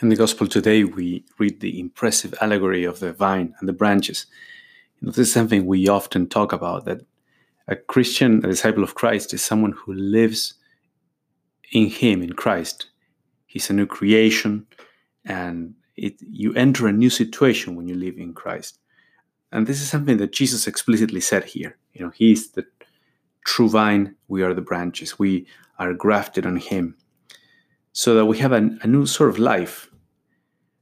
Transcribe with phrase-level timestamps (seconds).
[0.00, 4.26] In the Gospel today, we read the impressive allegory of the vine and the branches.
[5.00, 7.00] You know, this is something we often talk about that
[7.66, 10.54] a Christian, a disciple of Christ, is someone who lives
[11.72, 12.86] in Him, in Christ.
[13.46, 14.66] He's a new creation,
[15.24, 18.78] and it, you enter a new situation when you live in Christ.
[19.52, 21.76] And this is something that Jesus explicitly said here.
[21.92, 22.66] You know, He is the
[23.44, 25.18] true vine, we are the branches.
[25.18, 25.46] We
[25.78, 26.96] are grafted on Him
[27.98, 29.90] so that we have a, a new sort of life.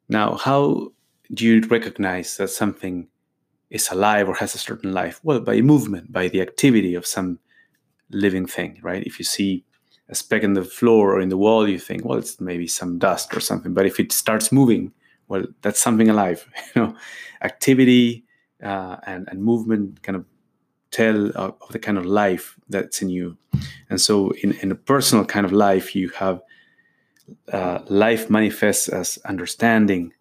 [0.06, 0.92] Now, how
[1.32, 3.08] do you recognize that something
[3.70, 5.18] is alive or has a certain life?
[5.22, 7.38] Well, by movement, by the activity of some
[8.10, 9.02] living thing, right?
[9.02, 9.64] If you see
[10.10, 12.98] a speck in the floor or in the wall, you think, well, it's maybe some
[12.98, 13.72] dust or something.
[13.72, 14.92] But if it starts moving,
[15.26, 16.46] well, that's something alive.
[16.74, 16.96] You know,
[17.40, 18.26] activity
[18.62, 20.26] uh, and and movement kind of
[20.90, 23.38] tell of, of, the kind of life that's in you.
[23.88, 26.42] And so, in in a personal kind of life, you have
[27.52, 30.12] uh, life manifests as understanding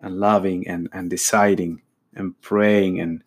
[0.00, 1.82] and loving and, and deciding
[2.14, 3.22] and praying and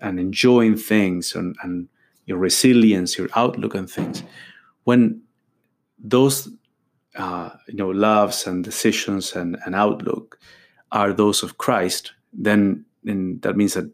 [0.00, 1.88] and enjoying things and, and
[2.26, 4.22] your resilience, your outlook on things.
[4.84, 5.22] When
[5.98, 6.48] those
[7.16, 10.38] uh, you know loves and decisions and, and outlook
[10.92, 13.90] are those of Christ, then, then that means that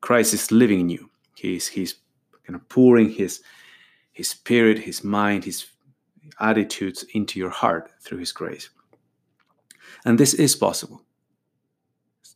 [0.00, 1.10] Christ is living in you.
[1.34, 1.94] He's he's
[2.46, 3.42] kind of pouring his
[4.12, 5.66] his spirit, his mind, his
[6.40, 8.70] attitudes into your heart through His grace.
[10.04, 11.02] And this is possible.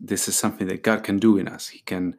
[0.00, 1.68] This is something that God can do in us.
[1.68, 2.16] He can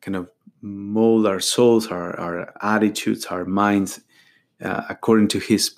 [0.00, 4.00] kind of mold our souls, our, our attitudes, our minds
[4.62, 5.76] uh, according to His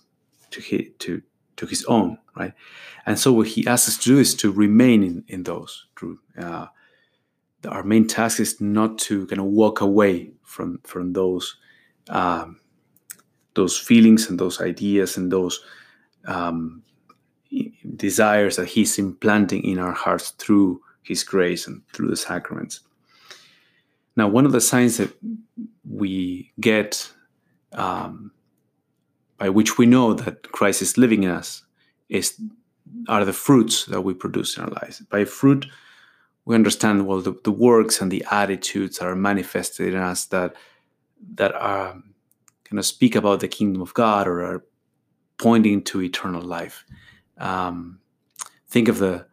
[0.51, 1.23] to His to
[1.57, 2.53] to His own, right?
[3.07, 5.87] And so what He asks us to do is to remain in in those.
[6.39, 6.67] Uh,
[7.69, 11.57] our main task is not to kind of walk away from from those.
[12.09, 12.61] Um,
[13.59, 15.61] those feelings and those ideas and those
[16.27, 16.83] um,
[17.97, 22.81] desires that He's implanting in our hearts through His grace and through the sacraments.
[24.17, 25.13] Now, one of the signs that
[25.89, 27.11] we get
[27.73, 28.31] um,
[29.39, 31.65] by which we know that Christ is living in us
[32.09, 32.41] is
[33.09, 35.01] are the fruits that we produce in our lives.
[35.01, 35.67] By fruit,
[36.45, 40.55] we understand well the, the works and the attitudes that are manifested in us that
[41.35, 42.03] that are
[42.69, 44.65] kind of speak about the kingdom of God or are
[45.39, 46.85] pointing to eternal life.
[47.39, 48.01] Um,
[48.69, 49.27] think of the,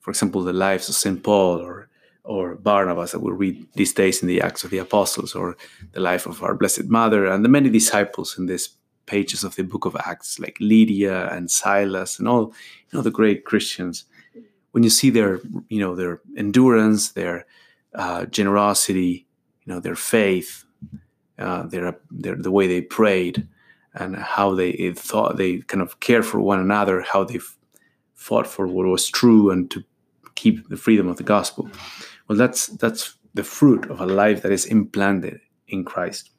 [0.00, 1.22] for example, the lives of St.
[1.22, 1.88] Paul or
[2.26, 5.56] or Barnabas that we read these days in the Acts of the Apostles, or
[5.92, 8.70] the life of our Blessed Mother and the many disciples in these
[9.06, 12.52] pages of the Book of Acts, like Lydia and Silas and all
[12.90, 14.04] you know the great Christians.
[14.72, 17.46] When you see their you know their endurance, their
[17.94, 19.26] uh, generosity,
[19.64, 20.65] you know their faith,
[21.38, 23.46] uh, their, their the way they prayed
[23.94, 27.40] and how they thought they kind of cared for one another, how they
[28.14, 29.82] fought for what was true and to
[30.34, 31.68] keep the freedom of the gospel.
[32.28, 36.30] Well, that's that's the fruit of a life that is implanted in Christ.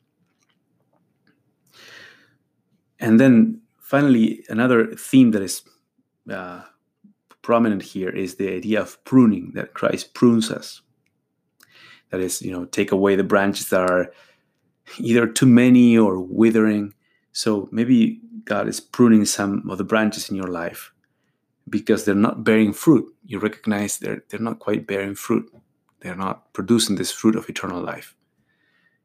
[2.99, 5.61] And then finally, another theme that is
[6.31, 6.61] uh,
[7.41, 10.81] prominent here is the idea of pruning, that Christ prunes us.
[12.09, 14.11] That is, you know, take away the branches that are
[14.99, 16.93] either too many or withering.
[17.31, 20.91] So maybe God is pruning some of the branches in your life
[21.69, 23.13] because they're not bearing fruit.
[23.25, 25.51] You recognize they're they're not quite bearing fruit.
[25.99, 28.15] They're not producing this fruit of eternal life.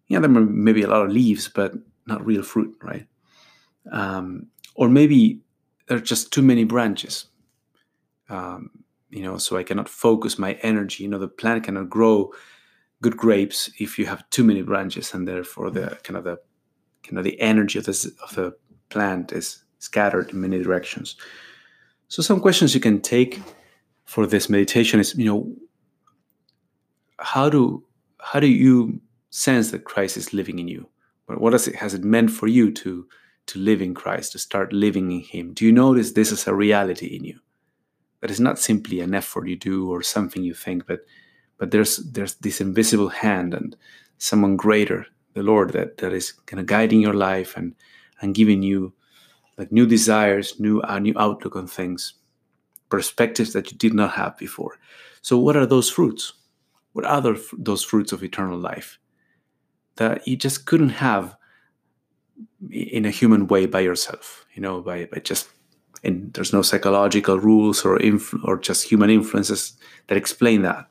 [0.08, 1.72] Yeah, there may be a lot of leaves, but
[2.06, 3.06] not real fruit, right?
[3.90, 5.40] Um, or maybe
[5.88, 7.26] there are just too many branches.
[8.28, 8.70] Um,
[9.10, 11.04] you know, so I cannot focus my energy.
[11.04, 12.32] You know, the plant cannot grow
[13.02, 16.02] good grapes if you have too many branches and therefore the mm.
[16.04, 16.38] kind of the
[17.02, 18.54] kind of the energy of this of the
[18.88, 21.16] plant is scattered in many directions.
[22.08, 23.42] So some questions you can take
[24.04, 25.52] for this meditation is you know
[27.18, 27.84] how do
[28.20, 30.88] how do you sense that christ is living in you?
[31.26, 33.06] What does it has it meant for you to
[33.46, 35.54] to live in christ to start living in him?
[35.54, 37.40] Do you notice this is a reality in you?
[38.20, 41.00] That is not simply an effort you do or something you think but
[41.58, 43.76] but there's there's this invisible hand and
[44.18, 47.74] someone greater the lord that that is kind of guiding your life and
[48.20, 48.92] and giving you
[49.58, 52.14] like new desires new a uh, new outlook on things
[52.92, 54.78] perspectives that you did not have before.
[55.22, 56.34] So what are those fruits?
[56.92, 57.22] What are
[57.56, 58.98] those fruits of eternal life
[59.96, 61.34] that you just couldn't have
[62.70, 65.48] in a human way by yourself you know by, by just
[66.04, 69.74] and there's no psychological rules or influ- or just human influences
[70.06, 70.88] that explain that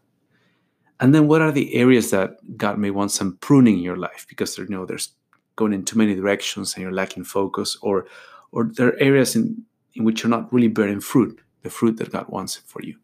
[1.02, 4.26] and then what are the areas that God may want some pruning in your life
[4.30, 5.10] because you know there's
[5.56, 8.06] going in too many directions and you're lacking focus or
[8.52, 9.64] or there are areas in,
[9.96, 12.96] in which you're not really bearing fruit the fruit that God wants for you.